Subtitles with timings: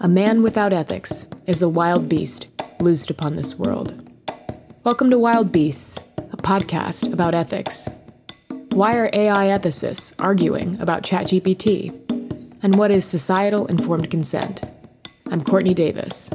[0.00, 2.46] A man without ethics is a wild beast
[2.78, 4.00] loosed upon this world.
[4.84, 7.88] Welcome to Wild Beasts, a podcast about ethics.
[8.70, 11.90] Why are AI ethicists arguing about ChatGPT?
[12.62, 14.62] And what is societal informed consent?
[15.32, 16.30] I'm Courtney Davis.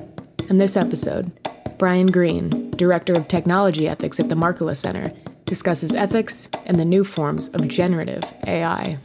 [0.50, 1.32] In this episode,
[1.77, 5.09] Brian Green, Director of Technology Ethics at the Markkula Center,
[5.45, 9.00] discusses ethics and the new forms of generative AI.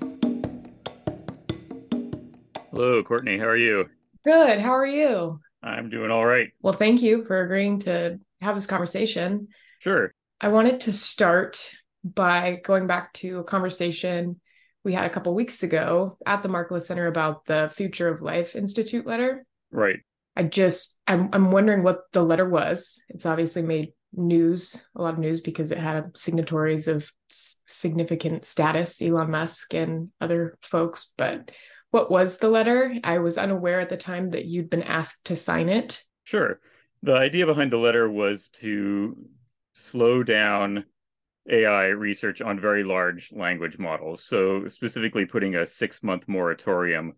[2.73, 3.39] Hello, Courtney.
[3.39, 3.89] How are you?
[4.25, 4.59] Good.
[4.59, 5.41] How are you?
[5.63, 6.49] I'm doing all right.
[6.63, 9.49] Well, thank you for agreeing to have this conversation.
[9.81, 10.13] Sure.
[10.41, 11.73] I wanted to start
[12.05, 14.41] by going back to a conversation
[14.85, 18.55] we had a couple weeks ago at the Markkula Center about the Future of Life
[18.55, 19.45] Institute letter.
[19.71, 19.99] Right.
[20.37, 23.03] I just I'm I'm wondering what the letter was.
[23.09, 29.03] It's obviously made news, a lot of news because it had signatories of significant status,
[29.03, 31.51] Elon Musk and other folks, but
[31.91, 32.95] what was the letter?
[33.03, 36.03] I was unaware at the time that you'd been asked to sign it.
[36.25, 36.61] Sure.
[37.03, 39.17] The idea behind the letter was to
[39.73, 40.85] slow down
[41.51, 44.25] AI research on very large language models.
[44.25, 47.15] So, specifically, putting a six month moratorium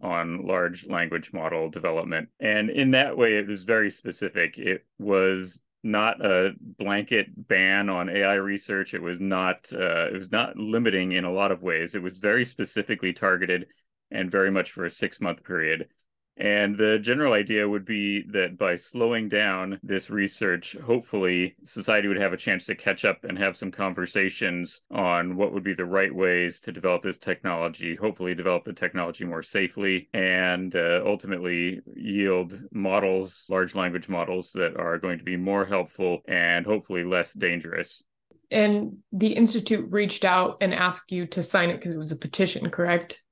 [0.00, 2.28] on large language model development.
[2.40, 4.58] And in that way, it was very specific.
[4.58, 8.94] It was not a blanket ban on AI research.
[8.94, 9.70] It was not.
[9.72, 11.94] Uh, it was not limiting in a lot of ways.
[11.94, 13.66] It was very specifically targeted
[14.10, 15.88] and very much for a six month period.
[16.36, 22.20] And the general idea would be that by slowing down this research, hopefully society would
[22.20, 25.84] have a chance to catch up and have some conversations on what would be the
[25.84, 31.80] right ways to develop this technology, hopefully, develop the technology more safely, and uh, ultimately
[31.94, 37.32] yield models, large language models that are going to be more helpful and hopefully less
[37.32, 38.02] dangerous.
[38.50, 42.16] And the Institute reached out and asked you to sign it because it was a
[42.16, 43.22] petition, correct?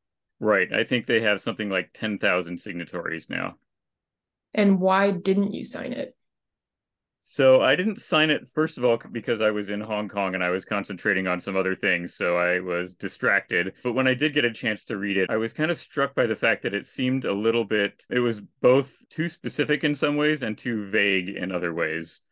[0.43, 0.73] Right.
[0.73, 3.55] I think they have something like 10,000 signatories now.
[4.53, 6.17] And why didn't you sign it?
[7.21, 10.43] So I didn't sign it, first of all, because I was in Hong Kong and
[10.43, 12.17] I was concentrating on some other things.
[12.17, 13.75] So I was distracted.
[13.85, 16.17] But when I did get a chance to read it, I was kind of struck
[16.17, 19.95] by the fact that it seemed a little bit, it was both too specific in
[19.95, 22.23] some ways and too vague in other ways.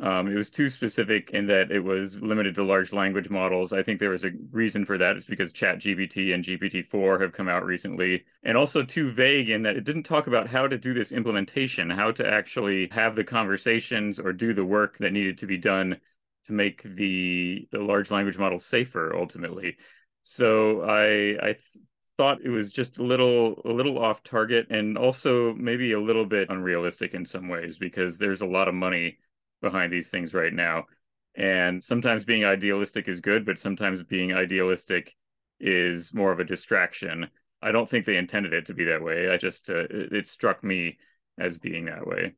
[0.00, 3.74] Um, it was too specific in that it was limited to large language models.
[3.74, 5.16] I think there was a reason for that.
[5.16, 9.76] It's because ChatGPT and GPT-4 have come out recently, and also too vague in that
[9.76, 14.18] it didn't talk about how to do this implementation, how to actually have the conversations
[14.18, 16.00] or do the work that needed to be done
[16.44, 19.76] to make the the large language models safer ultimately.
[20.22, 21.76] So I I th-
[22.16, 26.24] thought it was just a little a little off target and also maybe a little
[26.24, 29.18] bit unrealistic in some ways because there's a lot of money
[29.60, 30.84] behind these things right now.
[31.34, 35.14] And sometimes being idealistic is good, but sometimes being idealistic
[35.60, 37.28] is more of a distraction.
[37.62, 39.30] I don't think they intended it to be that way.
[39.30, 40.98] I just, uh, it, struck me
[41.38, 42.34] as being that way.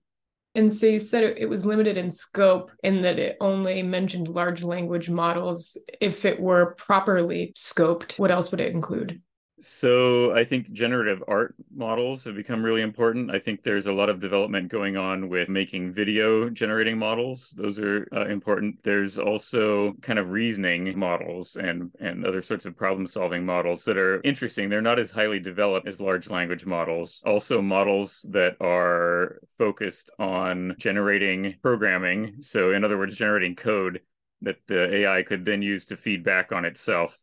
[0.55, 4.63] And so you said it was limited in scope in that it only mentioned large
[4.63, 5.79] language models.
[6.01, 9.23] If it were properly scoped, what else would it include?
[9.65, 13.31] So I think generative art models have become really important.
[13.31, 17.51] I think there's a lot of development going on with making video generating models.
[17.51, 18.83] Those are uh, important.
[18.83, 23.97] There's also kind of reasoning models and and other sorts of problem solving models that
[23.97, 24.69] are interesting.
[24.69, 27.23] They're not as highly developed as large language models.
[27.25, 32.39] Also models that are focused on generating programming.
[32.41, 34.01] So in other words, generating code
[34.41, 37.17] that the AI could then use to feed back on itself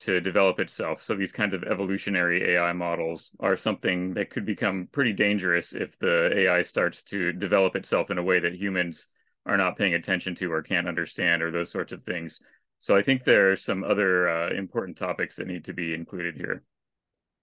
[0.00, 1.02] to develop itself.
[1.02, 5.98] So these kinds of evolutionary AI models are something that could become pretty dangerous if
[5.98, 9.08] the AI starts to develop itself in a way that humans
[9.46, 12.40] are not paying attention to or can't understand or those sorts of things.
[12.78, 16.36] So I think there are some other uh, important topics that need to be included
[16.36, 16.62] here.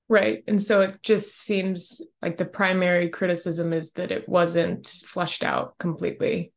[0.09, 0.43] Right.
[0.47, 5.77] And so it just seems like the primary criticism is that it wasn't fleshed out
[5.79, 6.52] completely.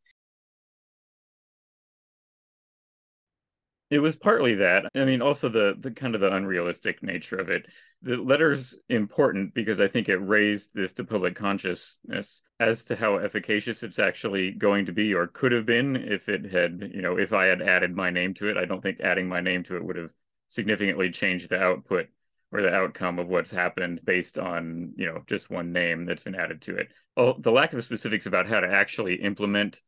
[3.88, 4.86] It was partly that.
[4.96, 7.66] I mean, also the the kind of the unrealistic nature of it.
[8.02, 13.18] The letter's important because I think it raised this to public consciousness as to how
[13.18, 17.16] efficacious it's actually going to be or could have been if it had, you know,
[17.16, 18.56] if I had added my name to it.
[18.56, 20.12] I don't think adding my name to it would have
[20.48, 22.06] significantly changed the output
[22.50, 26.34] or the outcome of what's happened based on, you know, just one name that's been
[26.34, 26.88] added to it.
[27.16, 29.80] Well, the lack of specifics about how to actually implement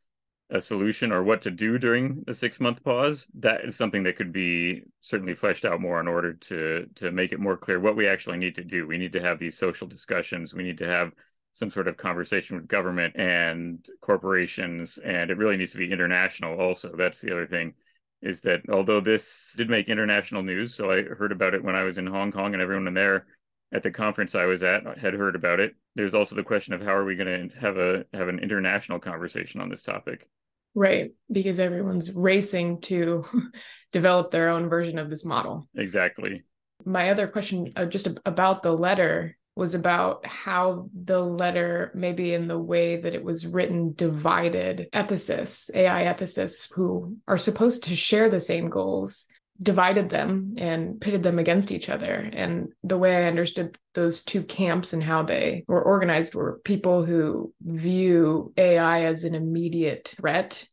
[0.50, 4.16] a solution or what to do during the six month pause that is something that
[4.16, 7.96] could be certainly fleshed out more in order to to make it more clear what
[7.96, 8.86] we actually need to do.
[8.86, 10.54] We need to have these social discussions.
[10.54, 11.12] We need to have
[11.52, 16.58] some sort of conversation with government and corporations and it really needs to be international
[16.58, 16.94] also.
[16.96, 17.74] That's the other thing
[18.22, 21.84] is that although this did make international news so i heard about it when i
[21.84, 23.26] was in hong kong and everyone in there
[23.73, 25.75] at the conference I was at had heard about it.
[25.94, 28.99] There's also the question of how are we going to have a have an international
[28.99, 30.29] conversation on this topic.
[30.75, 33.25] Right, because everyone's racing to
[33.93, 35.69] develop their own version of this model.
[35.75, 36.44] Exactly.
[36.85, 42.47] My other question uh, just about the letter was about how the letter, maybe in
[42.47, 48.29] the way that it was written, divided ethicists, AI ethicists who are supposed to share
[48.29, 49.26] the same goals,
[49.60, 52.31] divided them and pitted them against each other.
[52.32, 57.05] And the way I understood those two camps and how they were organized were people
[57.05, 60.64] who view AI as an immediate threat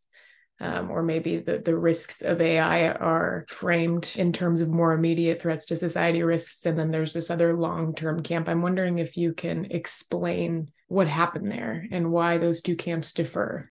[0.61, 5.41] um, or maybe the, the risks of AI are framed in terms of more immediate
[5.41, 6.65] threats to society risks.
[6.65, 8.47] And then there's this other long term camp.
[8.47, 13.71] I'm wondering if you can explain what happened there and why those two camps differ.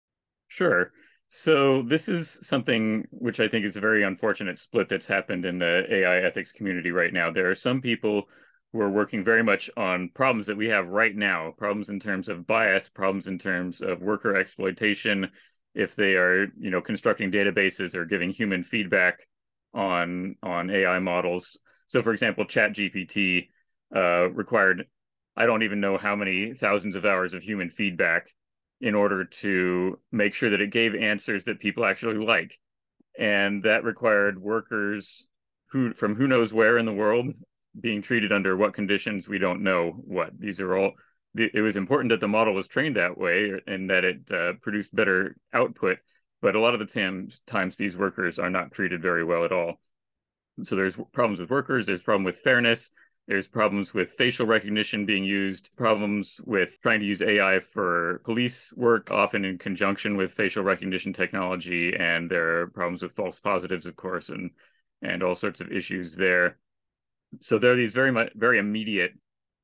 [0.48, 0.92] Sure.
[1.34, 5.60] So, this is something which I think is a very unfortunate split that's happened in
[5.60, 7.32] the AI ethics community right now.
[7.32, 8.28] There are some people
[8.74, 12.28] who are working very much on problems that we have right now problems in terms
[12.28, 15.30] of bias, problems in terms of worker exploitation,
[15.74, 19.26] if they are you know constructing databases or giving human feedback
[19.74, 21.58] on on AI models.
[21.88, 23.48] So, for example, ChatGPT
[23.96, 24.86] uh, required
[25.38, 28.28] I don't even know how many thousands of hours of human feedback
[28.82, 32.60] in order to make sure that it gave answers that people actually like,
[33.18, 35.28] and that required workers
[35.68, 37.28] who from who knows where in the world
[37.80, 40.38] being treated under what conditions we don't know what.
[40.38, 40.94] These are all
[41.34, 44.94] it was important that the model was trained that way and that it uh, produced
[44.94, 46.00] better output.
[46.42, 49.52] But a lot of the times, times these workers are not treated very well at
[49.52, 49.80] all.
[50.64, 51.86] So there's problems with workers.
[51.86, 52.92] There's problem with fairness.
[53.28, 58.74] There's problems with facial recognition being used, problems with trying to use AI for police
[58.74, 61.96] work, often in conjunction with facial recognition technology.
[61.96, 64.52] And there are problems with false positives, of course, and
[65.02, 66.58] and all sorts of issues there.
[67.40, 69.14] So there are these very much very immediate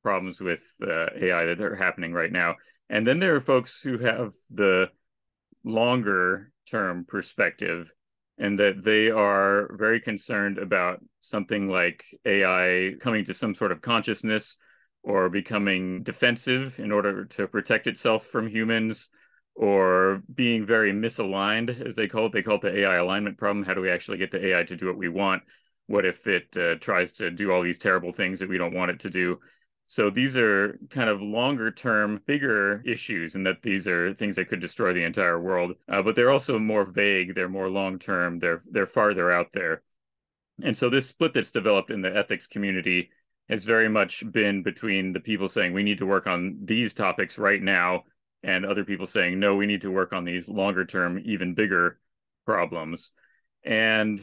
[0.02, 2.56] problems with uh, AI that are happening right now.
[2.88, 4.90] And then there are folks who have the
[5.64, 7.92] longer term perspective
[8.38, 13.80] and that they are very concerned about something like AI coming to some sort of
[13.80, 14.56] consciousness
[15.02, 19.10] or becoming defensive in order to protect itself from humans
[19.54, 22.32] or being very misaligned, as they call it.
[22.32, 23.64] They call it the AI alignment problem.
[23.64, 25.42] How do we actually get the AI to do what we want?
[25.88, 28.92] What if it uh, tries to do all these terrible things that we don't want
[28.92, 29.40] it to do?
[29.90, 34.50] So these are kind of longer term, bigger issues, and that these are things that
[34.50, 35.76] could destroy the entire world.
[35.88, 37.34] Uh, but they're also more vague.
[37.34, 38.38] They're more long term.
[38.38, 39.82] They're they're farther out there.
[40.62, 43.08] And so this split that's developed in the ethics community
[43.48, 47.38] has very much been between the people saying we need to work on these topics
[47.38, 48.04] right now,
[48.42, 51.98] and other people saying no, we need to work on these longer term, even bigger
[52.44, 53.12] problems.
[53.64, 54.20] And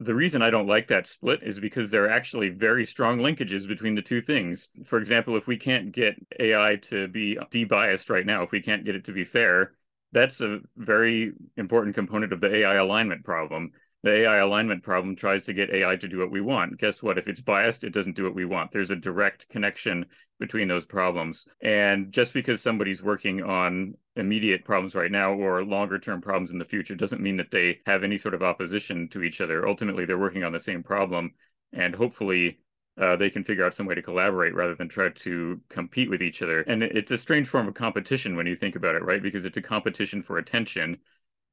[0.00, 3.66] the reason I don't like that split is because there are actually very strong linkages
[3.66, 4.70] between the two things.
[4.84, 8.84] For example, if we can't get AI to be debiased right now, if we can't
[8.84, 9.72] get it to be fair,
[10.12, 13.72] that's a very important component of the AI alignment problem
[14.02, 16.78] the AI alignment problem tries to get AI to do what we want.
[16.78, 17.18] Guess what?
[17.18, 18.70] If it's biased, it doesn't do what we want.
[18.70, 20.06] There's a direct connection
[20.38, 21.46] between those problems.
[21.60, 26.58] And just because somebody's working on immediate problems right now or longer term problems in
[26.58, 29.66] the future doesn't mean that they have any sort of opposition to each other.
[29.66, 31.32] Ultimately, they're working on the same problem.
[31.72, 32.60] And hopefully,
[32.98, 36.22] uh, they can figure out some way to collaborate rather than try to compete with
[36.22, 36.60] each other.
[36.62, 39.22] And it's a strange form of competition when you think about it, right?
[39.22, 40.98] Because it's a competition for attention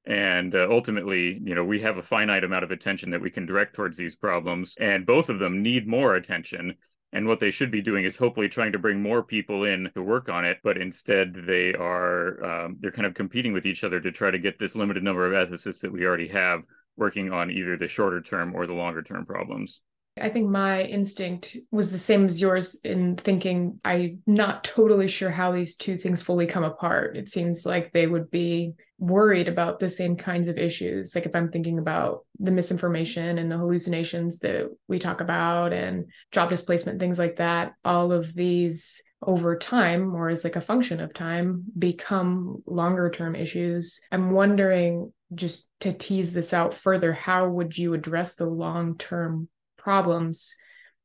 [0.05, 3.45] and uh, ultimately you know we have a finite amount of attention that we can
[3.45, 6.75] direct towards these problems and both of them need more attention.
[7.13, 10.03] And what they should be doing is hopefully trying to bring more people in to
[10.03, 13.99] work on it but instead they are um, they're kind of competing with each other
[14.01, 16.63] to try to get this limited number of ethicists that we already have
[16.97, 19.81] working on either the shorter term or the longer term problems
[20.17, 25.29] I think my instinct was the same as yours in thinking I'm not totally sure
[25.29, 27.17] how these two things fully come apart.
[27.17, 31.13] It seems like they would be worried about the same kinds of issues.
[31.13, 36.05] Like if I'm thinking about the misinformation and the hallucinations that we talk about and
[36.31, 41.01] job displacement, things like that, all of these over time or as like a function
[41.01, 43.99] of time become longer term issues.
[44.13, 49.49] I'm wondering just to tease this out further, how would you address the long term
[49.85, 50.55] problems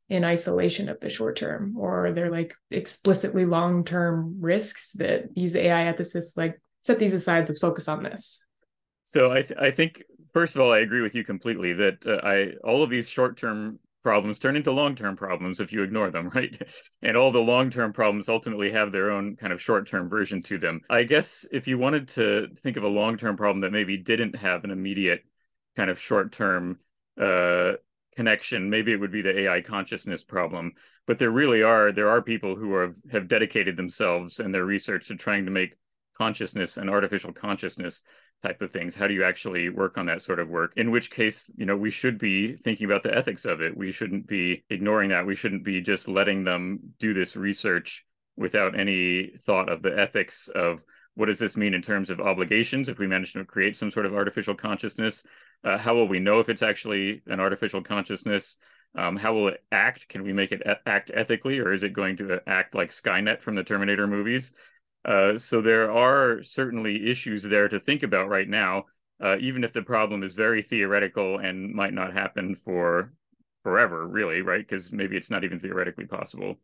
[0.09, 5.55] in isolation of the short term or they're like explicitly long term risks that these
[5.55, 8.45] ai ethicists like set these aside let's focus on this.
[9.05, 12.27] So i th- i think first of all i agree with you completely that uh,
[12.27, 16.11] i all of these short term problems turn into long term problems if you ignore
[16.11, 16.57] them right?
[17.03, 20.43] And all the long term problems ultimately have their own kind of short term version
[20.45, 20.81] to them.
[20.89, 24.37] I guess if you wanted to think of a long term problem that maybe didn't
[24.37, 25.23] have an immediate
[25.77, 26.79] kind of short term
[27.21, 27.73] uh,
[28.21, 28.69] connection.
[28.69, 30.73] Maybe it would be the AI consciousness problem,
[31.07, 35.09] but there really are there are people who are have dedicated themselves and their research
[35.09, 35.75] to trying to make
[36.19, 38.03] consciousness and artificial consciousness
[38.43, 38.95] type of things.
[38.95, 40.75] How do you actually work on that sort of work?
[40.77, 43.75] In which case you know we should be thinking about the ethics of it.
[43.75, 45.25] We shouldn't be ignoring that.
[45.25, 48.05] We shouldn't be just letting them do this research
[48.37, 52.89] without any thought of the ethics of what does this mean in terms of obligations
[52.89, 55.25] if we manage to create some sort of artificial consciousness
[55.65, 58.57] uh, how will we know if it's actually an artificial consciousness
[58.97, 62.17] um, how will it act can we make it act ethically or is it going
[62.17, 64.53] to act like skynet from the terminator movies
[65.05, 68.85] uh, so there are certainly issues there to think about right now,
[69.23, 73.13] uh, even if the problem is very theoretical and might not happen for
[73.63, 74.67] forever, really, right?
[74.67, 76.57] Because maybe it's not even theoretically possible.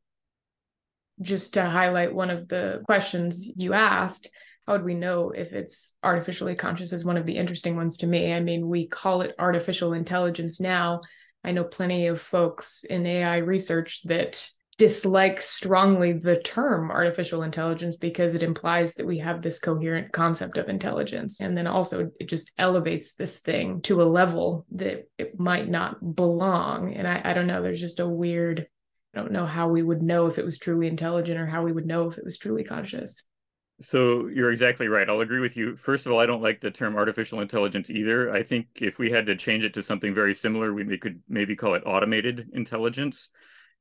[1.21, 4.29] Just to highlight one of the questions you asked,
[4.67, 8.07] how would we know if it's artificially conscious is one of the interesting ones to
[8.07, 8.33] me.
[8.33, 11.01] I mean, we call it artificial intelligence now.
[11.45, 17.97] I know plenty of folks in AI research that dislike strongly the term artificial intelligence
[17.97, 21.41] because it implies that we have this coherent concept of intelligence.
[21.41, 26.15] And then also it just elevates this thing to a level that it might not
[26.15, 26.93] belong.
[26.93, 28.67] And I, I don't know, there's just a weird,
[29.17, 31.73] I don't know how we would know if it was truly intelligent or how we
[31.73, 33.25] would know if it was truly conscious.
[33.81, 35.09] So you're exactly right.
[35.09, 35.77] I'll agree with you.
[35.77, 38.33] First of all, I don't like the term artificial intelligence either.
[38.33, 41.57] I think if we had to change it to something very similar, we could maybe
[41.57, 43.31] call it automated intelligence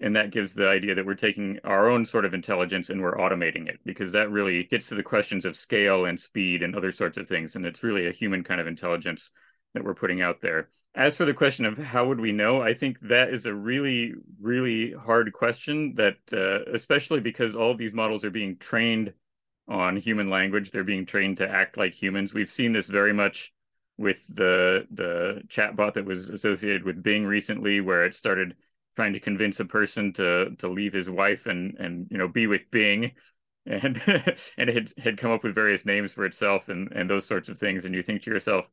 [0.01, 3.18] and that gives the idea that we're taking our own sort of intelligence and we're
[3.18, 6.92] automating it because that really gets to the questions of scale and speed and other
[6.92, 9.32] sorts of things and it's really a human kind of intelligence
[9.74, 12.74] that we're putting out there as for the question of how would we know i
[12.74, 18.24] think that is a really really hard question that uh, especially because all these models
[18.24, 19.14] are being trained
[19.68, 22.34] on human language they're being trained to act like humans.
[22.34, 23.52] We've seen this very much
[23.98, 28.56] with the the chatbot that was associated with bing recently where it started
[28.94, 32.48] trying to convince a person to to leave his wife and and you know be
[32.48, 33.12] with Bing,
[33.66, 34.00] and
[34.58, 37.50] and it had had come up with various names for itself and and those sorts
[37.50, 38.70] of things, and you think to yourself,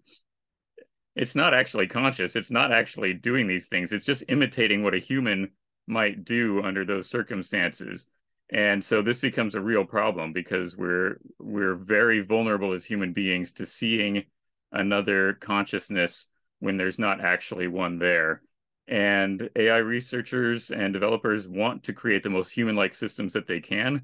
[1.14, 2.36] it's not actually conscious.
[2.36, 3.92] It's not actually doing these things.
[3.92, 5.50] It's just imitating what a human
[5.86, 8.06] might do under those circumstances.
[8.50, 13.52] And so this becomes a real problem because we're we're very vulnerable as human beings
[13.52, 14.24] to seeing
[14.70, 16.28] another consciousness
[16.60, 18.42] when there's not actually one there
[18.88, 23.60] and AI researchers and developers want to create the most human like systems that they
[23.60, 24.02] can.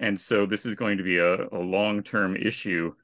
[0.00, 2.94] And so this is going to be a, a long term issue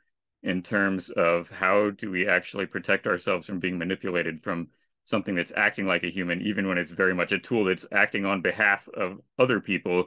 [0.42, 4.68] in terms of how do we actually protect ourselves from being manipulated from
[5.04, 8.24] something that's acting like a human, even when it's very much a tool that's acting
[8.24, 10.06] on behalf of other people,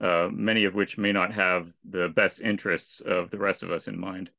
[0.00, 3.88] uh, many of which may not have the best interests of the rest of us
[3.88, 4.30] in mind.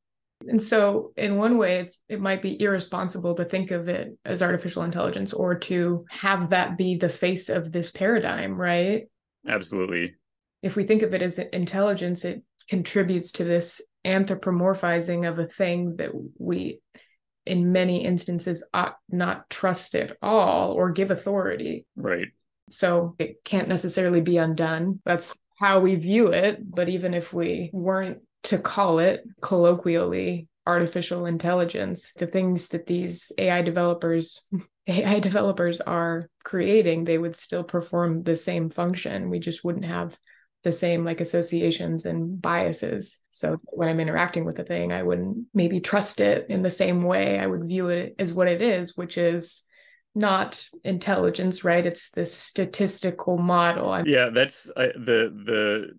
[0.48, 4.42] And so, in one way, it's, it might be irresponsible to think of it as
[4.42, 9.04] artificial intelligence or to have that be the face of this paradigm, right?
[9.48, 10.16] Absolutely.
[10.62, 15.98] If we think of it as intelligence, it contributes to this anthropomorphizing of a thing
[15.98, 16.82] that we,
[17.46, 21.86] in many instances, ought not trust at all or give authority.
[21.96, 22.28] Right.
[22.70, 25.02] So, it can't necessarily be undone.
[25.06, 26.60] That's how we view it.
[26.64, 33.32] But even if we weren't to call it colloquially artificial intelligence the things that these
[33.38, 34.46] ai developers
[34.88, 40.18] ai developers are creating they would still perform the same function we just wouldn't have
[40.64, 45.46] the same like associations and biases so when i'm interacting with a thing i wouldn't
[45.54, 48.96] maybe trust it in the same way i would view it as what it is
[48.98, 49.64] which is
[50.16, 51.86] not intelligence right?
[51.86, 54.08] It's this statistical model.
[54.08, 55.90] Yeah that's uh, the the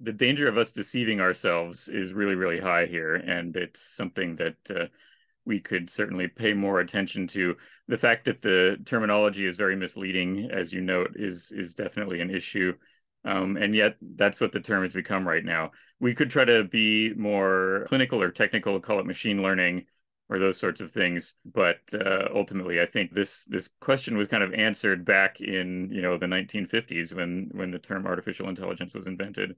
[0.00, 4.56] the danger of us deceiving ourselves is really really high here and it's something that
[4.70, 4.86] uh,
[5.44, 7.56] we could certainly pay more attention to.
[7.88, 12.30] The fact that the terminology is very misleading as you note is is definitely an
[12.30, 12.74] issue
[13.28, 15.72] um, and yet that's what the term has become right now.
[16.00, 19.84] We could try to be more clinical or technical call it machine learning
[20.30, 21.34] or those sorts of things.
[21.44, 26.02] But uh, ultimately i think this this question was kind of answered back in you
[26.02, 29.56] know the 1950s when when the term artificial intelligence was invented.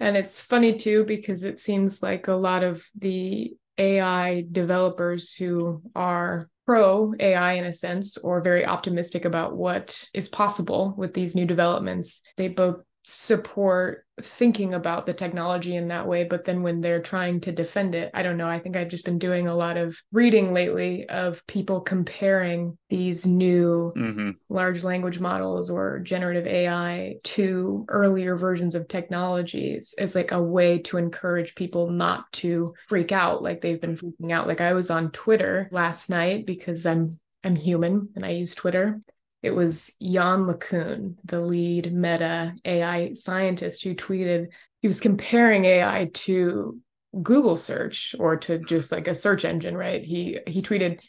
[0.00, 5.82] And it's funny too, because it seems like a lot of the AI developers who
[5.94, 11.34] are pro AI in a sense, or very optimistic about what is possible with these
[11.34, 12.76] new developments, they both
[13.06, 17.94] support thinking about the technology in that way but then when they're trying to defend
[17.94, 18.48] it i don't know.
[18.48, 23.26] I think i've just been doing a lot of reading lately of people comparing these
[23.26, 24.30] new mm-hmm.
[24.48, 30.78] large language models or generative ai to earlier versions of technologies as like a way
[30.78, 34.48] to encourage people not to freak out like they've been freaking out.
[34.48, 39.00] Like i was on twitter last night because i'm i'm human and i use twitter
[39.44, 44.46] it was Yann LeCun, the lead meta AI scientist, who tweeted
[44.80, 46.80] he was comparing AI to
[47.22, 50.02] Google search or to just like a search engine, right?
[50.02, 51.04] He he tweeted,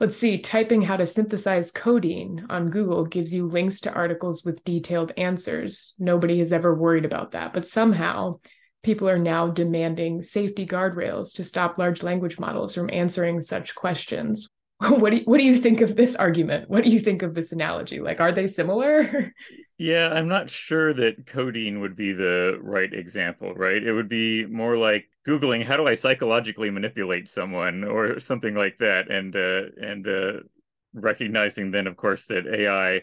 [0.00, 4.64] let's see, typing how to synthesize codeine on Google gives you links to articles with
[4.64, 5.94] detailed answers.
[6.00, 8.40] Nobody has ever worried about that, but somehow
[8.82, 14.48] people are now demanding safety guardrails to stop large language models from answering such questions.
[14.88, 16.68] what do you, what do you think of this argument?
[16.68, 18.00] What do you think of this analogy?
[18.00, 19.32] Like, are they similar?
[19.78, 23.82] yeah, I'm not sure that codeine would be the right example, right?
[23.82, 28.76] It would be more like googling how do I psychologically manipulate someone or something like
[28.78, 30.40] that, and uh, and uh,
[30.92, 33.02] recognizing then, of course, that AI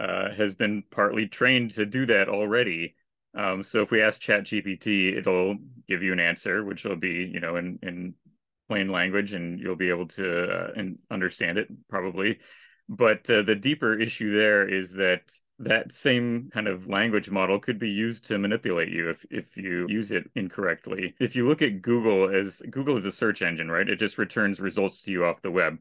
[0.00, 2.94] uh, has been partly trained to do that already.
[3.34, 5.56] Um, so if we ask ChatGPT, it'll
[5.88, 8.14] give you an answer, which will be, you know, in in
[8.68, 12.38] plain language and you'll be able to uh, and understand it probably.
[12.88, 17.78] But uh, the deeper issue there is that that same kind of language model could
[17.78, 21.14] be used to manipulate you if if you use it incorrectly.
[21.20, 23.88] If you look at google as google is a search engine right?
[23.88, 25.78] It just returns results to you off the web.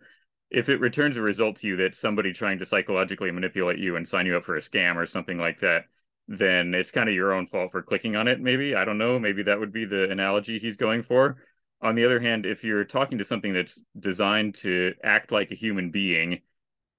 [0.50, 4.08] If it returns a result to you that somebody trying to psychologically manipulate you and
[4.08, 5.86] sign you up for a scam or something like that
[6.28, 8.76] then it's kind of your own fault for clicking on it maybe.
[8.76, 9.20] I don't know.
[9.20, 11.38] Maybe that would be the analogy he's going for
[11.82, 15.56] on the other hand, if you're talking to something that's designed to act like a
[15.56, 16.42] human being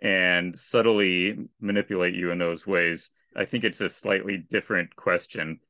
[0.01, 5.61] and subtly manipulate you in those ways, I think it's a slightly different question.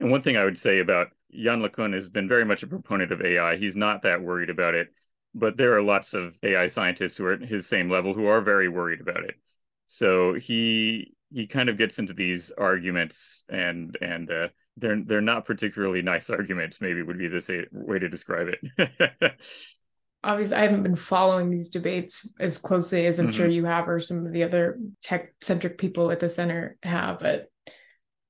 [0.00, 3.12] And one thing I would say about Yann LeCun has been very much a proponent
[3.12, 3.56] of AI.
[3.56, 4.88] He's not that worried about it,
[5.34, 8.40] but there are lots of AI scientists who are at his same level who are
[8.40, 9.36] very worried about it.
[9.86, 15.44] So he he kind of gets into these arguments and and uh, they're they're not
[15.44, 19.32] particularly nice arguments maybe would be the way to describe it
[20.24, 23.36] obviously i haven't been following these debates as closely as i'm mm-hmm.
[23.36, 27.18] sure you have or some of the other tech centric people at the center have
[27.20, 27.46] but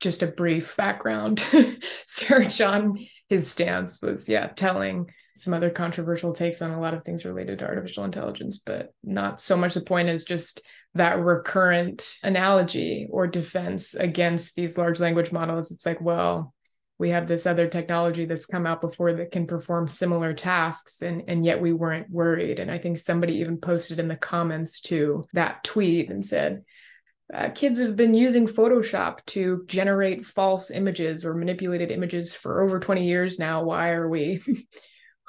[0.01, 1.45] just a brief background
[2.07, 2.99] search on
[3.29, 7.59] his stance was yeah telling some other controversial takes on a lot of things related
[7.59, 10.63] to artificial intelligence but not so much the point is just
[10.95, 15.71] that recurrent analogy or defense against these large language models.
[15.71, 16.53] It's like, well,
[17.01, 21.23] we have this other technology that's come out before that can perform similar tasks and
[21.29, 25.25] and yet we weren't worried and i think somebody even posted in the comments to
[25.33, 26.63] that tweet and said
[27.33, 32.79] uh, kids have been using photoshop to generate false images or manipulated images for over
[32.79, 34.43] 20 years now why are we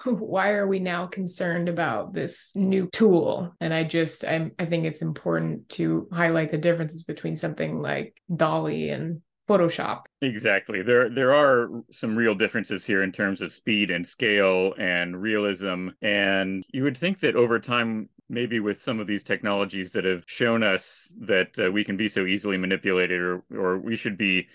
[0.06, 3.54] why are we now concerned about this new tool?
[3.60, 8.22] And i just I, I think it's important to highlight the differences between something like
[8.36, 10.02] DALL-E and photoshop.
[10.22, 10.82] Exactly.
[10.82, 15.90] There there are some real differences here in terms of speed and scale and realism.
[16.02, 20.24] And you would think that over time maybe with some of these technologies that have
[20.26, 24.48] shown us that uh, we can be so easily manipulated or or we should be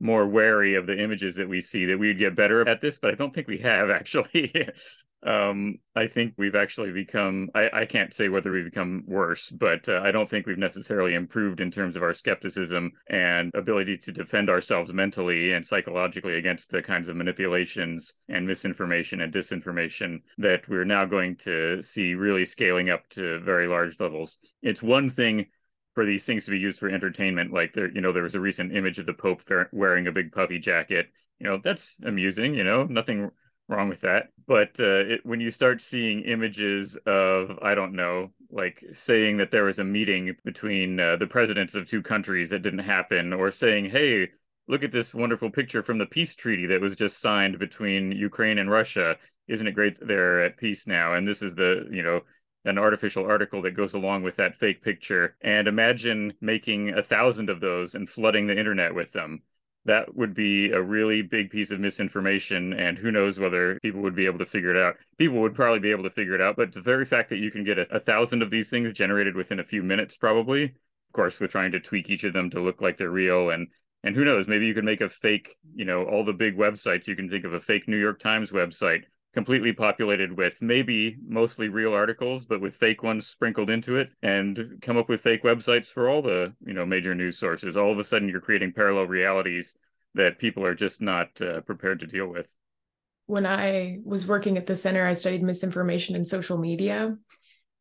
[0.00, 3.12] more wary of the images that we see that we'd get better at this but
[3.12, 4.52] i don't think we have actually.
[5.22, 9.88] Um, i think we've actually become I, I, can't say whether we've become worse but
[9.88, 14.12] uh, i don't think we've necessarily improved in terms of our skepticism and ability to
[14.12, 20.68] defend ourselves mentally and psychologically against the kinds of manipulations and misinformation and disinformation that
[20.68, 24.36] we're now going to see really scaling up to very large levels.
[24.62, 25.46] It's one thing
[25.94, 27.52] for these things to be used for entertainment.
[27.52, 30.32] Like there, you know, there was a recent image of the Pope wearing a big
[30.32, 31.08] puffy jacket.
[31.38, 32.54] You know, that's amusing.
[32.54, 33.30] You know, nothing
[33.68, 34.28] wrong with that.
[34.46, 39.50] But uh, it, when you start seeing images of, I don't know, like saying that
[39.50, 43.50] there was a meeting between uh, the presidents of two countries that didn't happen, or
[43.50, 44.28] saying, hey,
[44.68, 48.58] look at this wonderful picture from the peace treaty that was just signed between Ukraine
[48.58, 49.16] and Russia.
[49.48, 51.14] Isn't it great they're at peace now?
[51.14, 52.20] And this is the, you know,
[52.64, 57.50] an artificial article that goes along with that fake picture and imagine making a thousand
[57.50, 59.42] of those and flooding the internet with them.
[59.86, 64.14] That would be a really big piece of misinformation and who knows whether people would
[64.14, 64.96] be able to figure it out.
[65.18, 67.50] People would probably be able to figure it out but the very fact that you
[67.50, 71.12] can get a, a thousand of these things generated within a few minutes probably of
[71.12, 73.68] course with trying to tweak each of them to look like they're real and
[74.02, 77.06] and who knows maybe you could make a fake you know all the big websites.
[77.06, 81.68] You can think of a fake new york times website completely populated with maybe mostly
[81.68, 85.86] real articles, but with fake ones sprinkled into it, and come up with fake websites
[85.86, 87.76] for all the you know major news sources.
[87.76, 89.76] All of a sudden, you're creating parallel realities
[90.14, 92.54] that people are just not uh, prepared to deal with.
[93.26, 97.16] When I was working at the center, I studied misinformation in social media.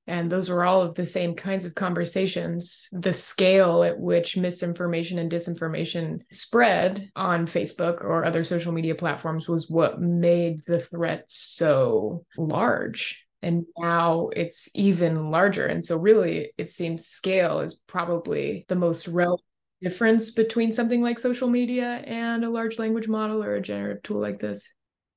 [0.06, 2.90] And those were all of the same kinds of conversations.
[2.92, 9.48] The scale at which misinformation and disinformation spread on Facebook or other social media platforms
[9.48, 13.26] was what made the threat so large.
[13.42, 15.66] And now it's even larger.
[15.66, 19.42] And so, really, it seems scale is probably the most relevant
[19.82, 24.22] difference between something like social media and a large language model or a generative tool
[24.22, 24.70] like this?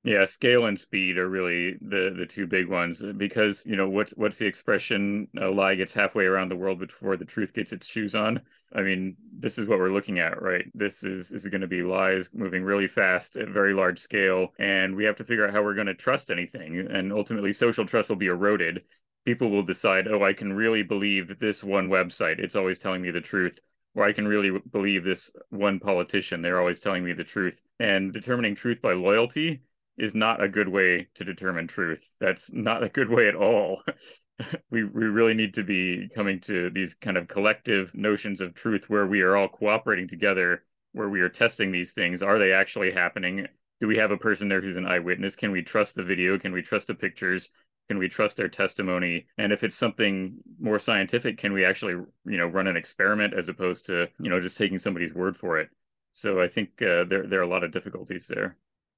[0.07, 3.89] Yeah, scale and speed are really the the two big ones uh, because you know
[3.89, 7.73] what what's the expression a lie gets halfway around the world before the truth gets
[7.73, 8.41] its shoes on.
[8.73, 10.65] I mean, this is what we're looking at, right?
[10.75, 14.55] This is this is going to be lies moving really fast at very large scale
[14.61, 17.85] and we have to figure out how we're going to trust anything and ultimately social
[17.85, 18.83] trust will be eroded.
[19.25, 22.39] People will decide, "Oh, I can really believe this one website.
[22.39, 23.61] It's always telling me the truth."
[23.97, 26.43] or I can really believe this one politician.
[26.43, 27.63] They're always telling me the truth.
[27.81, 29.63] And determining truth by loyalty
[29.99, 32.11] is not a good way to determine truth.
[32.21, 33.83] That's not a good way at all.
[34.71, 38.89] we we really need to be coming to these kind of collective notions of truth
[38.89, 42.23] where we are all cooperating together, where we are testing these things.
[42.23, 43.47] Are they actually happening?
[43.81, 45.37] Do we have a person there who's an eyewitness?
[45.37, 46.39] Can we trust the video?
[46.39, 47.51] Can we trust the pictures?
[47.89, 51.93] can we trust their testimony and if it's something more scientific can we actually
[52.25, 55.59] you know run an experiment as opposed to you know just taking somebody's word for
[55.59, 55.69] it
[56.13, 58.57] so i think uh, there there are a lot of difficulties there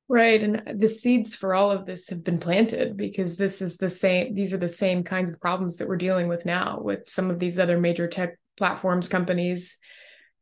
[0.08, 3.76] right and uh, the seeds for all of this have been planted because this is
[3.76, 7.06] the same these are the same kinds of problems that we're dealing with now with
[7.06, 9.78] some of these other major tech platforms companies.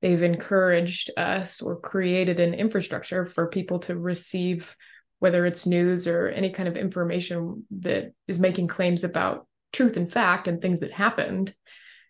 [0.02, 4.74] They've encouraged us or created an infrastructure for people to receive
[5.18, 10.10] whether it's news or any kind of information that is making claims about truth and
[10.12, 11.54] fact and things that happened,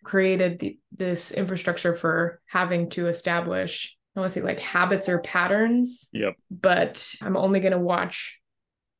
[0.03, 5.19] created the, this infrastructure for having to establish, I want to say like habits or
[5.19, 6.09] patterns.
[6.11, 6.35] Yep.
[6.51, 8.39] But I'm only going to watch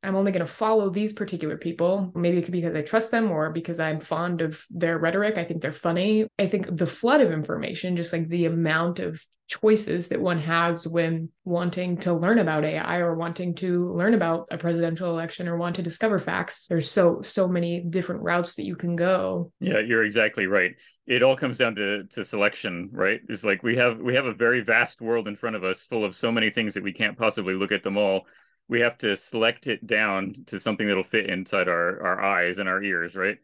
[0.03, 2.11] I'm only going to follow these particular people.
[2.15, 5.37] Maybe it could be because I trust them or because I'm fond of their rhetoric.
[5.37, 6.27] I think they're funny.
[6.37, 10.87] I think the flood of information, just like the amount of choices that one has
[10.87, 15.57] when wanting to learn about AI or wanting to learn about a presidential election or
[15.57, 19.51] want to discover facts, there's so so many different routes that you can go.
[19.59, 20.75] Yeah, you're exactly right.
[21.05, 23.21] It all comes down to to selection, right?
[23.29, 26.05] It's like we have we have a very vast world in front of us full
[26.05, 28.27] of so many things that we can't possibly look at them all
[28.69, 32.67] we have to select it down to something that'll fit inside our our eyes and
[32.67, 33.37] our ears right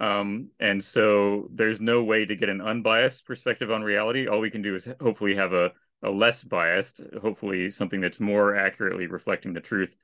[0.00, 4.26] um, and so there's no way to get an unbiased perspective on reality.
[4.26, 8.56] All we can do is hopefully have a, a less biased hopefully something that's more
[8.56, 9.94] accurately reflecting the truth.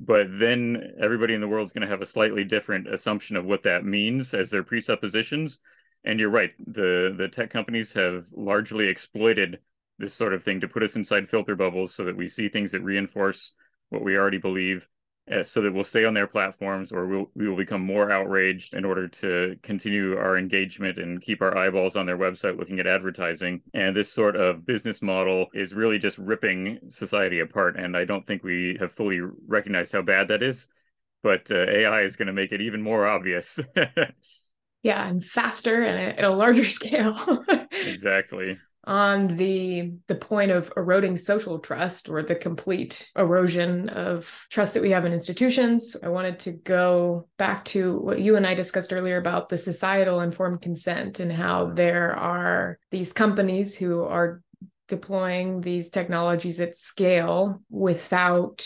[0.00, 3.44] But then everybody in the world is going to have a slightly different assumption of
[3.44, 5.58] what that means as their presuppositions.
[6.04, 9.58] And you're right the the tech companies have largely exploited
[9.98, 12.72] this sort of thing to put us inside filter bubbles so that we see things
[12.72, 13.52] that reinforce
[13.90, 14.88] what we already believe
[15.42, 18.84] so that we'll stay on their platforms or we'll, we will become more outraged in
[18.84, 23.62] order to continue our engagement and keep our eyeballs on their website looking at advertising.
[23.72, 27.78] And this sort of business model is really just ripping society apart.
[27.78, 30.68] And I don't think we have fully recognized how bad that is.
[31.22, 33.58] But uh, AI is going to make it even more obvious.
[34.82, 37.44] yeah, and faster and at a larger scale.
[37.72, 44.74] exactly on the the point of eroding social trust or the complete erosion of trust
[44.74, 45.96] that we have in institutions.
[46.02, 50.20] I wanted to go back to what you and i discussed earlier about the societal
[50.20, 54.42] informed consent and how there are these companies who are
[54.88, 58.64] deploying these technologies at scale without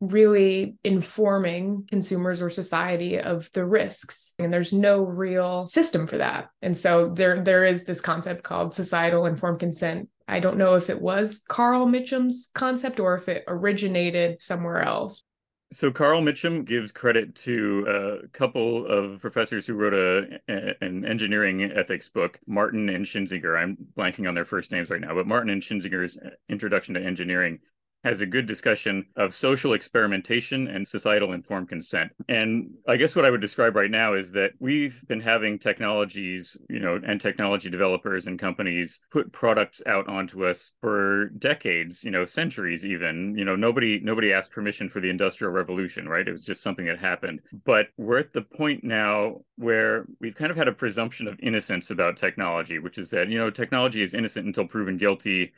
[0.00, 4.34] really informing consumers or society of the risks.
[4.38, 6.50] And there's no real system for that.
[6.62, 10.08] And so there there is this concept called societal informed consent.
[10.28, 15.24] I don't know if it was carl mitcham's concept or if it originated somewhere else.
[15.70, 20.40] So Carl Mitcham gives credit to a couple of professors who wrote a,
[20.80, 23.54] an engineering ethics book, Martin and Schinzinger.
[23.54, 27.58] I'm blanking on their first names right now, but Martin and Schinzinger's Introduction to Engineering
[28.04, 32.12] has a good discussion of social experimentation and societal informed consent.
[32.28, 36.56] And I guess what I would describe right now is that we've been having technologies,
[36.68, 42.10] you know, and technology developers and companies put products out onto us for decades, you
[42.10, 43.36] know, centuries even.
[43.36, 46.26] You know, nobody nobody asked permission for the industrial revolution, right?
[46.26, 47.40] It was just something that happened.
[47.64, 51.90] But we're at the point now where we've kind of had a presumption of innocence
[51.90, 55.52] about technology, which is that, you know, technology is innocent until proven guilty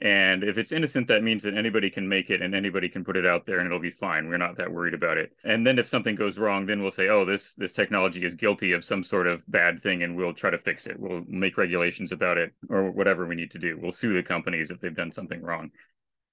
[0.00, 3.16] And if it's innocent, that means that anybody can make it and anybody can put
[3.16, 4.28] it out there and it'll be fine.
[4.28, 5.32] We're not that worried about it.
[5.42, 8.72] And then if something goes wrong, then we'll say, oh, this this technology is guilty
[8.72, 11.00] of some sort of bad thing and we'll try to fix it.
[11.00, 13.78] We'll make regulations about it or whatever we need to do.
[13.80, 15.70] We'll sue the companies if they've done something wrong.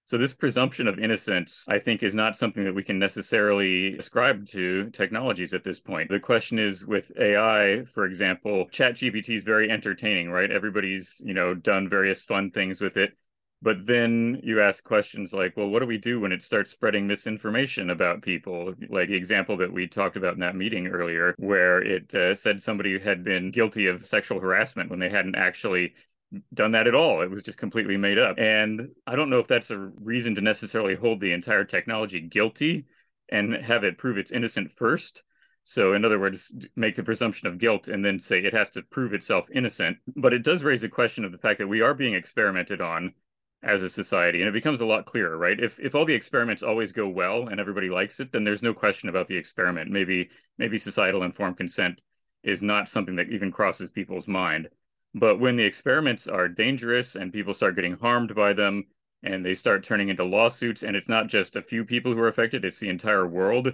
[0.05, 4.45] So this presumption of innocence, I think, is not something that we can necessarily ascribe
[4.47, 6.09] to technologies at this point.
[6.09, 10.51] The question is with AI, for example, ChatGPT is very entertaining, right?
[10.51, 13.13] Everybody's, you know, done various fun things with it
[13.63, 17.07] but then you ask questions like well what do we do when it starts spreading
[17.07, 18.73] misinformation about people?
[18.89, 22.61] Like the example that we talked about in that meeting earlier where it uh, said
[22.61, 25.93] somebody had been guilty of sexual harassment when they hadn't actually
[26.53, 27.21] done that at all.
[27.21, 28.37] It was just completely made up.
[28.37, 32.85] And i don't know if that's a reason to necessarily hold the entire technology guilty
[33.29, 35.23] and have it prove it's innocent first.
[35.65, 38.81] So, in other words, make the presumption of guilt and then say it has to
[38.81, 39.97] prove itself innocent.
[40.15, 43.13] But it does raise the question of the fact that we are being experimented on
[43.63, 45.59] as a society and it becomes a lot clearer right?
[45.59, 48.73] If if all the experiments always go well and everybody likes it then there's no
[48.73, 49.89] question about the experiment.
[49.89, 52.01] Maybe maybe societal informed consent
[52.43, 54.69] is not something that even crosses people's mind.
[55.15, 58.85] But when the experiments are dangerous and people start getting harmed by them
[59.21, 62.27] and they start turning into lawsuits and it's not just a few people who are
[62.27, 63.73] affected it's the entire world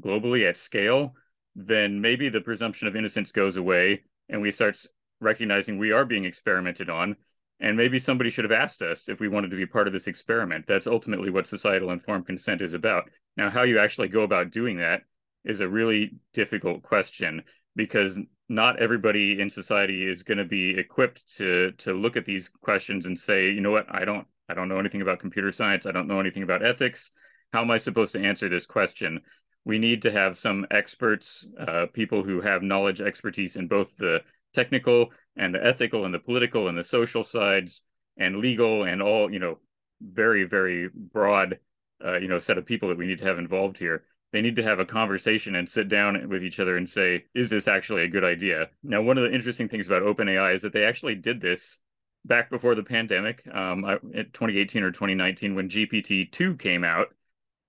[0.00, 1.14] globally at scale
[1.56, 4.76] then maybe the presumption of innocence goes away and we start
[5.20, 7.16] recognizing we are being experimented on
[7.64, 10.06] and maybe somebody should have asked us if we wanted to be part of this
[10.06, 10.66] experiment.
[10.68, 13.08] That's ultimately what societal informed consent is about.
[13.38, 15.00] Now, how you actually go about doing that
[15.44, 17.42] is a really difficult question
[17.74, 18.18] because
[18.50, 23.06] not everybody in society is going to be equipped to to look at these questions
[23.06, 25.86] and say, you know what, I don't I don't know anything about computer science.
[25.86, 27.12] I don't know anything about ethics.
[27.54, 29.22] How am I supposed to answer this question?
[29.64, 34.20] We need to have some experts, uh, people who have knowledge, expertise in both the
[34.54, 37.82] technical and the ethical and the political and the social sides
[38.16, 39.58] and legal and all you know
[40.00, 41.58] very very broad
[42.04, 44.04] uh, you know set of people that we need to have involved here.
[44.32, 47.50] They need to have a conversation and sit down with each other and say is
[47.50, 48.70] this actually a good idea?
[48.82, 51.78] Now one of the interesting things about openai is that they actually did this
[52.24, 53.46] back before the pandemic.
[53.52, 57.08] Um, 2018 or 2019 when gpt-2 came out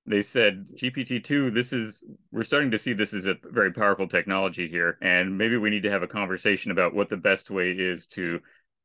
[0.07, 4.67] they said GPT-2, this is we're starting to see this is a very powerful technology
[4.67, 8.05] here, and maybe we need to have a conversation about what the best way is
[8.07, 8.39] to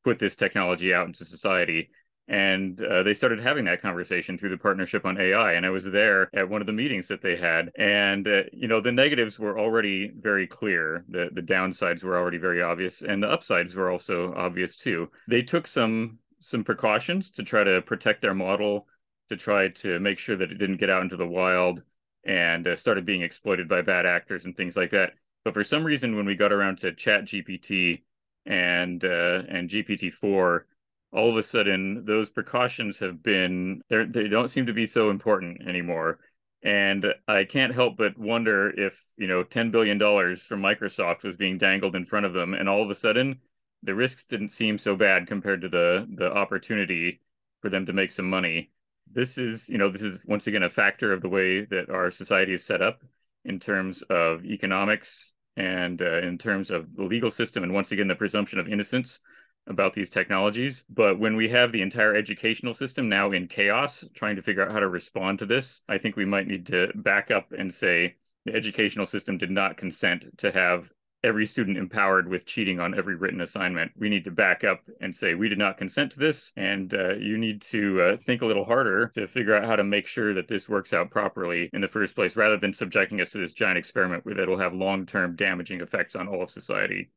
[0.05, 1.91] put this technology out into society.
[2.27, 5.55] And uh, they started having that conversation through the partnership on AI.
[5.55, 7.73] And I was there at one of the meetings that they had.
[7.77, 11.05] And, uh, you know, the negatives were already very clear.
[11.09, 13.03] The, the downsides were already very obvious.
[13.03, 15.11] And the upsides were also obvious too.
[15.27, 18.87] They took some some precautions to try to protect their model
[19.31, 21.83] to try to make sure that it didn't get out into the wild
[22.25, 25.15] and uh, started being exploited by bad actors and things like that.
[25.45, 28.03] But for some reason, when we got around to Chat GPT
[28.45, 30.67] and uh, and GPT four,
[31.13, 35.67] all of a sudden those precautions have been they don't seem to be so important
[35.67, 36.19] anymore.
[36.63, 41.37] And I can't help but wonder if you know ten billion dollars from Microsoft was
[41.37, 43.41] being dangled in front of them, and all of a sudden
[43.83, 47.21] the risks didn't seem so bad compared to the the opportunity
[47.61, 48.71] for them to make some money
[49.13, 52.11] this is you know this is once again a factor of the way that our
[52.11, 53.03] society is set up
[53.45, 58.09] in terms of economics and uh, in terms of the legal system and once again
[58.09, 59.21] the presumption of innocence
[59.67, 60.85] about these technologies.
[60.89, 64.73] But when we have the entire educational system now in chaos trying to figure out
[64.73, 68.17] how to respond to this i think we might need to back up and say
[68.45, 70.91] the educational system did not consent to have
[71.23, 73.93] every student empowered with cheating on every written assignment.
[73.97, 76.53] We need to back up and say, we did not consent to this.
[76.57, 79.85] And uh, you need to uh, think a little harder to figure out how to
[79.85, 83.31] make sure that this works out properly in the first place, rather than subjecting us
[83.33, 86.51] to this giant experiment where that will have long term damaging effects on all of
[86.51, 87.11] society.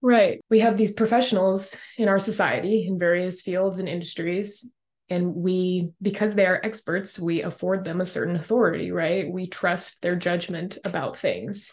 [0.00, 0.40] Right.
[0.48, 4.72] We have these professionals in our society in various fields and industries.
[5.10, 9.30] And we, because they are experts, we afford them a certain authority, right?
[9.30, 11.72] We trust their judgment about things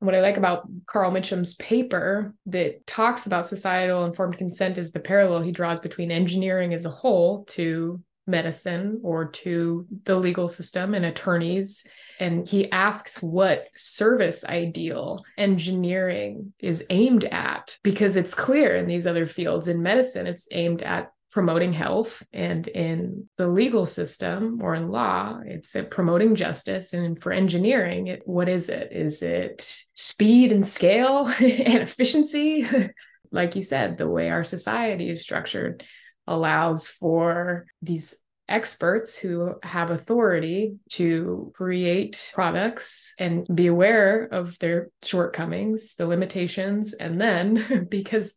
[0.00, 5.00] what I like about Carl Mitcham's paper that talks about societal informed consent is the
[5.00, 10.94] parallel he draws between engineering as a whole to medicine or to the legal system
[10.94, 11.84] and attorneys.
[12.20, 19.06] And he asks what service ideal engineering is aimed at, because it's clear in these
[19.06, 19.68] other fields.
[19.68, 25.40] In medicine, it's aimed at promoting health and in the legal system or in law
[25.44, 28.92] it's promoting justice and for engineering it, what is it?
[28.92, 32.66] Is it speed and scale and efficiency?
[33.30, 35.84] Like you said the way our society is structured
[36.26, 38.16] allows for these
[38.48, 46.94] experts who have authority to create products and be aware of their shortcomings, the limitations.
[46.94, 48.34] And then, because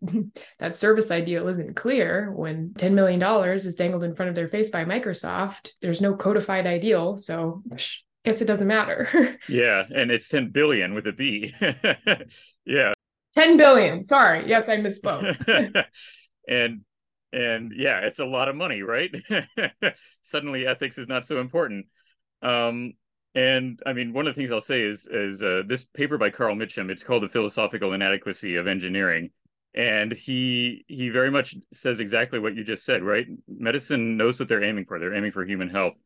[0.59, 3.21] that service ideal isn't clear, when $10 million
[3.55, 7.17] is dangled in front of their face by Microsoft, there's no codified ideal.
[7.17, 7.63] So,
[8.25, 9.37] guess it doesn't matter.
[9.49, 9.83] yeah.
[9.93, 11.53] And it's 10 billion with a B.
[12.65, 12.93] yeah.
[13.35, 14.03] 10 billion.
[14.03, 14.47] Sorry.
[14.47, 15.85] Yes, I misspoke.
[16.47, 16.81] and
[17.33, 19.11] and yeah it's a lot of money right?
[20.21, 21.85] Suddenly ethics is not so important.
[22.41, 22.93] Um
[23.33, 26.29] and i mean one of the things i'll say is is uh, this paper by
[26.29, 29.29] carl mitcham it's called the philosophical inadequacy of engineering.
[29.73, 33.25] And he he very much says exactly what you just said right?
[33.47, 34.99] Medicine knows what they're aiming for.
[34.99, 35.97] They're aiming for human health.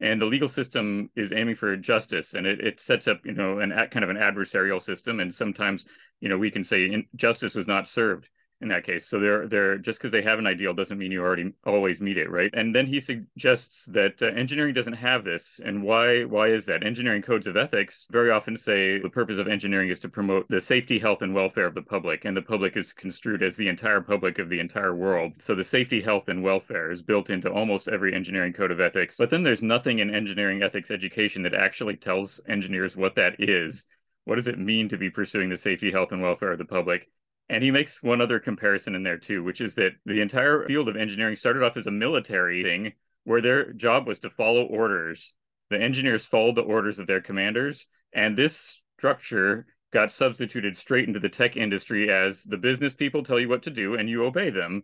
[0.00, 2.34] And the legal system is aiming for justice.
[2.34, 5.20] And it, it sets up you know an kind of an adversarial system.
[5.20, 5.86] And sometimes
[6.20, 8.28] you know we can say justice was not served
[8.64, 9.06] in that case.
[9.06, 12.18] So they're they're just because they have an ideal doesn't mean you already always meet
[12.18, 12.50] it, right?
[12.52, 16.84] And then he suggests that uh, engineering doesn't have this, and why why is that?
[16.84, 20.60] Engineering codes of ethics very often say the purpose of engineering is to promote the
[20.60, 24.00] safety, health, and welfare of the public, and the public is construed as the entire
[24.00, 25.34] public of the entire world.
[25.38, 29.16] So the safety, health, and welfare is built into almost every engineering code of ethics.
[29.18, 33.86] But then there's nothing in engineering ethics education that actually tells engineers what that is.
[34.24, 37.10] What does it mean to be pursuing the safety, health, and welfare of the public?
[37.48, 40.88] And he makes one other comparison in there too, which is that the entire field
[40.88, 45.34] of engineering started off as a military thing where their job was to follow orders.
[45.70, 51.20] The engineers followed the orders of their commanders, and this structure got substituted straight into
[51.20, 54.50] the tech industry as the business people tell you what to do and you obey
[54.50, 54.82] them.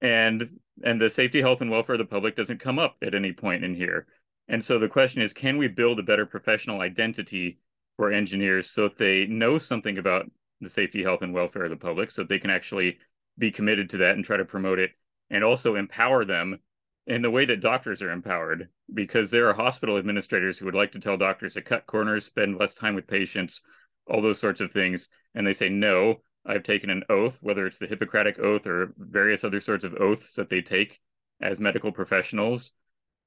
[0.00, 3.32] And and the safety, health, and welfare of the public doesn't come up at any
[3.32, 4.06] point in here.
[4.46, 7.58] And so the question is, can we build a better professional identity
[7.96, 10.30] for engineers so that they know something about
[10.60, 12.98] the safety, health, and welfare of the public so they can actually
[13.38, 14.92] be committed to that and try to promote it
[15.30, 16.58] and also empower them
[17.06, 20.92] in the way that doctors are empowered because there are hospital administrators who would like
[20.92, 23.60] to tell doctors to cut corners, spend less time with patients,
[24.08, 25.08] all those sorts of things.
[25.34, 29.44] And they say, no, I've taken an oath, whether it's the Hippocratic Oath or various
[29.44, 31.00] other sorts of oaths that they take
[31.40, 32.72] as medical professionals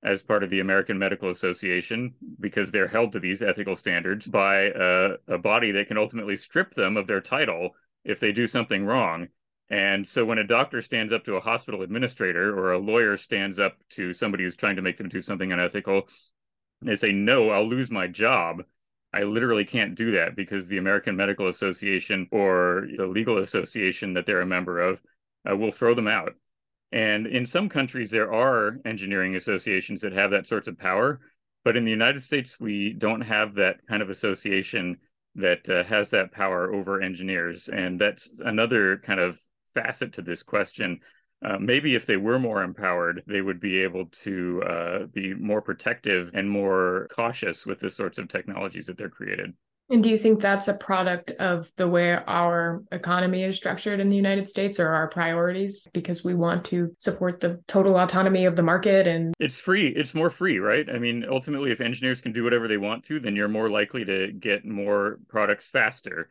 [0.04, 4.72] as part of the American Medical Association because they're held to these ethical standards by
[4.76, 7.72] a, a, body that can ultimately strip them of their title
[8.06, 9.28] if they do something wrong.
[9.70, 13.60] And so when a doctor stands up to a hospital administrator or a lawyer stands
[13.60, 16.08] up to somebody who's trying to make them do something unethical,
[16.82, 18.64] they say, No, I'll lose my job.
[19.14, 24.26] I literally can't do that because the American Medical Association or the legal association that
[24.26, 25.02] they're a member of
[25.50, 26.34] uh, will throw them out.
[26.92, 31.20] And in some countries, there are engineering associations that have that sorts of power.
[31.64, 34.98] But in the United States, we don't have that kind of association
[35.36, 37.70] that uh, has that power over engineers.
[37.70, 39.40] And that's another kind of
[39.74, 41.00] facet to this question.
[41.46, 45.62] Uh, maybe if they were more empowered, they would be able to uh, be more
[45.62, 49.54] protective and more cautious with the sorts of technologies that they're created.
[49.92, 54.10] And do you think that's a product of the way our economy is structured in
[54.10, 58.56] the United States or our priorities because we want to support the total autonomy of
[58.56, 59.88] the market and It's free.
[59.88, 60.88] It's more free, right?
[60.90, 64.06] I mean, ultimately if engineers can do whatever they want to, then you're more likely
[64.06, 66.30] to get more products faster.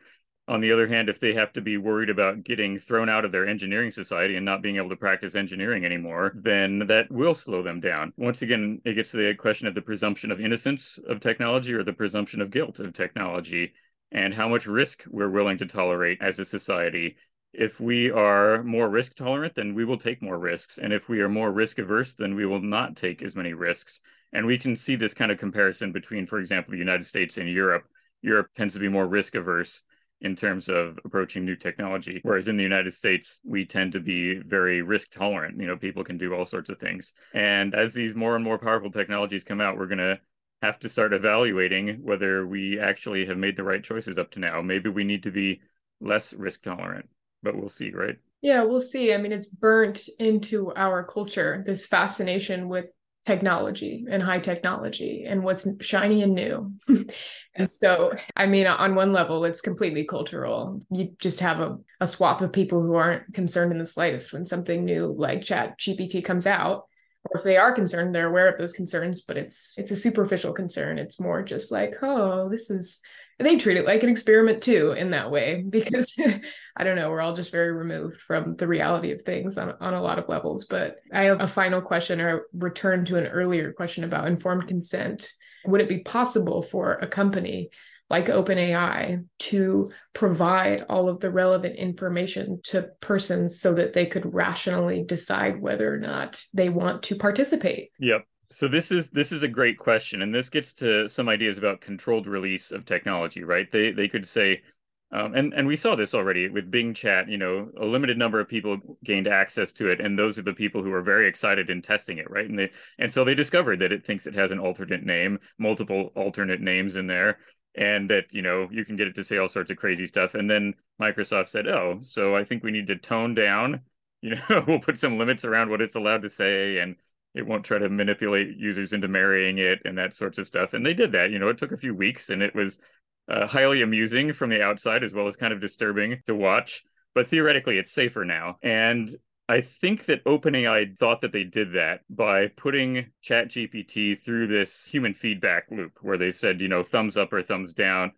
[0.49, 3.31] On the other hand, if they have to be worried about getting thrown out of
[3.31, 7.61] their engineering society and not being able to practice engineering anymore, then that will slow
[7.61, 8.13] them down.
[8.17, 11.83] Once again, it gets to the question of the presumption of innocence of technology or
[11.83, 13.73] the presumption of guilt of technology
[14.11, 17.17] and how much risk we're willing to tolerate as a society.
[17.53, 20.79] If we are more risk tolerant, then we will take more risks.
[20.79, 24.01] And if we are more risk averse, then we will not take as many risks.
[24.33, 27.47] And we can see this kind of comparison between, for example, the United States and
[27.47, 27.83] Europe.
[28.23, 29.83] Europe tends to be more risk averse
[30.21, 32.19] in terms of approaching new technology.
[32.23, 35.59] Whereas in the United States, we tend to be very risk tolerant.
[35.59, 37.13] You know, people can do all sorts of things.
[37.33, 40.19] And as these more and more powerful technologies come out, we're going to
[40.61, 44.61] have to start evaluating whether we actually have made the right choices up to now.
[44.61, 45.61] Maybe we need to be
[46.01, 47.07] less risk tolerant,
[47.41, 48.17] but we'll see, right?
[48.41, 49.13] Yeah, we'll see.
[49.13, 52.87] I mean, it's burnt into our culture, this fascination with
[53.25, 56.73] technology and high technology and what's shiny and new.
[57.55, 60.81] and so, I mean, on one level, it's completely cultural.
[60.89, 64.45] You just have a, a swap of people who aren't concerned in the slightest when
[64.45, 66.85] something new like Chat GPT comes out.
[67.25, 70.53] Or if they are concerned, they're aware of those concerns, but it's it's a superficial
[70.53, 70.97] concern.
[70.97, 73.01] It's more just like, oh, this is
[73.39, 76.15] they treat it like an experiment too in that way because
[76.77, 79.93] i don't know we're all just very removed from the reality of things on, on
[79.93, 83.73] a lot of levels but i have a final question or return to an earlier
[83.73, 85.31] question about informed consent
[85.65, 87.69] would it be possible for a company
[88.09, 94.33] like OpenAI to provide all of the relevant information to persons so that they could
[94.33, 97.91] rationally decide whether or not they want to participate.
[97.99, 98.25] Yep.
[98.51, 101.81] So this is this is a great question, and this gets to some ideas about
[101.81, 103.69] controlled release of technology, right?
[103.71, 104.63] They they could say,
[105.11, 107.29] um, and and we saw this already with Bing Chat.
[107.29, 110.53] You know, a limited number of people gained access to it, and those are the
[110.53, 112.49] people who are very excited in testing it, right?
[112.49, 116.11] And they and so they discovered that it thinks it has an alternate name, multiple
[116.15, 117.37] alternate names in there,
[117.75, 120.33] and that you know you can get it to say all sorts of crazy stuff.
[120.33, 123.81] And then Microsoft said, "Oh, so I think we need to tone down.
[124.21, 126.95] You know, we'll put some limits around what it's allowed to say and."
[127.39, 130.73] It won't try to manipulate users into marrying it and that sorts of stuff.
[130.73, 131.31] And they did that.
[131.31, 132.79] You know, it took a few weeks and it was
[133.27, 136.83] uh, highly amusing from the outside as well as kind of disturbing to watch.
[137.15, 138.57] But theoretically, it's safer now.
[138.61, 139.09] And
[139.47, 145.13] I think that OpenAI thought that they did that by putting ChatGPT through this human
[145.13, 148.11] feedback loop where they said, you know, thumbs up or thumbs down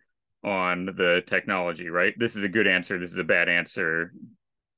[0.43, 2.13] on the technology, right?
[2.17, 2.99] This is a good answer.
[2.99, 4.11] This is a bad answer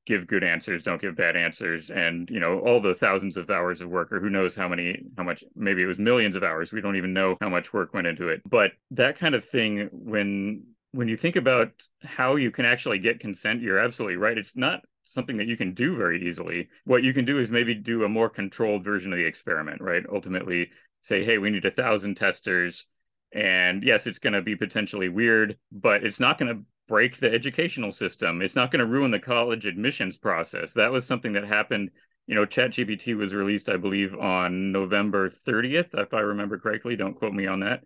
[0.06, 3.82] give good answers don't give bad answers and you know all the thousands of hours
[3.82, 6.74] of work or who knows how many how much maybe it was millions of hours
[6.74, 8.42] we don't even know how much work went into it.
[8.50, 11.70] But that kind of thing when when you think about
[12.04, 14.38] how you can actually get consent you're absolutely right.
[14.38, 16.70] It's not something that you can do very easily.
[16.86, 20.04] What you can do is maybe do a more controlled version of the experiment right?
[20.12, 20.70] Ultimately
[21.02, 22.88] say hey we need a thousand testers
[23.34, 27.32] and yes it's going to be potentially weird but it's not going to break the
[27.32, 28.42] educational system.
[28.42, 30.74] It's not going to ruin the college admissions process.
[30.74, 31.92] That was something that happened.
[32.28, 36.96] You know, ChatGPT was released, I believe, on November 30th, if I remember correctly.
[36.96, 37.84] Don't quote me on that.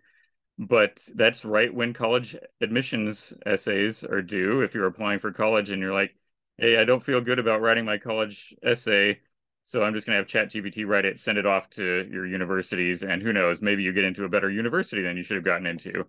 [0.58, 4.62] But that's right when college admissions essays are due.
[4.62, 6.16] If you're applying for college and you're like,
[6.56, 9.20] hey, I don't feel good about writing my college essay,
[9.62, 13.04] so I'm just going to have ChatGPT write it, send it off to your universities,
[13.04, 15.66] and who knows, maybe you get into a better university than you should have gotten
[15.66, 16.06] into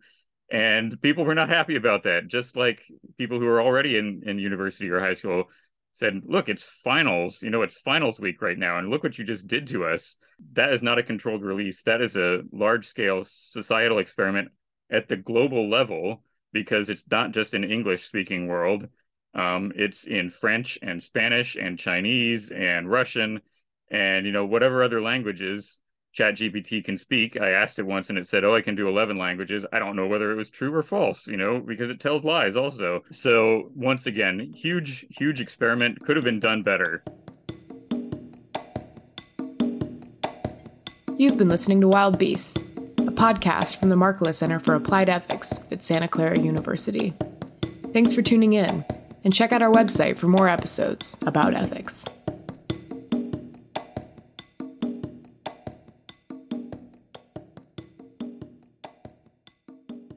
[0.52, 2.28] and people were not happy about that.
[2.28, 2.84] Just like
[3.18, 5.46] people who are already in in university or high school
[5.92, 9.24] said look it's finals you know it's finals week right now and look what you
[9.26, 10.16] just did to us.
[10.54, 11.84] That is not a controlled release.
[11.84, 14.50] That is a large scale societal experiment
[14.90, 18.88] at the global level because it's not just an english speaking world.
[19.36, 23.42] Um, it's in french and spanish and chinese and russian
[23.92, 25.80] and you know whatever other languages
[26.14, 27.40] ChatGPT can speak.
[27.40, 29.66] I asked it once and it said, Oh, I can do 11 languages.
[29.72, 32.58] I don't know whether it was true or false, you know, because it tells lies
[32.58, 33.04] also.
[33.12, 36.04] So, once again, huge, huge experiment.
[36.04, 37.04] Could have been done better.
[41.18, 42.62] You've been listening to Wild Beasts,
[43.00, 47.14] a podcast from the Markkula Center for Applied Ethics at Santa Clara University.
[47.94, 48.86] Thanks for tuning in,
[49.26, 52.06] and check out our website for more episodes about ethics.